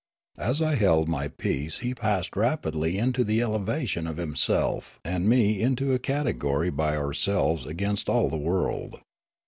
[0.39, 5.61] As I held my peace he passed rapidly into the elevation of himself and me
[5.61, 8.95] into a categor}^ by ourselves against all the world.